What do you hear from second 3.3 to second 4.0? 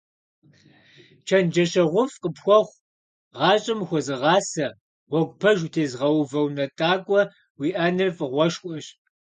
гъащӀэм